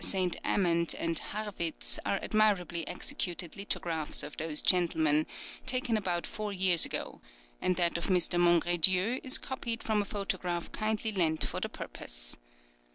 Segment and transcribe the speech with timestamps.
[0.03, 5.27] Saint Amant and Harrwitz are admirably executed lithographs of those gentlemen,
[5.67, 7.21] taken about four years ago,
[7.61, 8.39] and that of Mr.
[8.41, 12.35] Mongredieu is copied from a photograph kindly lent for the purpose.